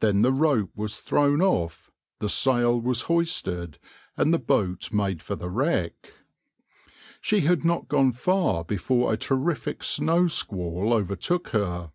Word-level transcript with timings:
Then 0.00 0.22
the 0.22 0.32
rope 0.32 0.70
was 0.74 0.96
thrown 0.96 1.42
off, 1.42 1.90
the 2.20 2.30
sail 2.30 2.80
was 2.80 3.02
hoisted, 3.02 3.78
and 4.16 4.32
the 4.32 4.38
boat 4.38 4.90
made 4.94 5.20
for 5.20 5.36
the 5.36 5.50
wreck. 5.50 6.14
She 7.20 7.40
had 7.40 7.62
not 7.62 7.86
gone 7.86 8.12
far 8.12 8.64
before 8.64 9.12
a 9.12 9.18
terrific 9.18 9.82
snow 9.84 10.26
squall 10.26 10.94
overtook 10.94 11.48
her. 11.48 11.92